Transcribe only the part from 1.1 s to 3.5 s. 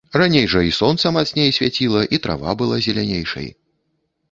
мацней свяціла, і трава была зелянейшай.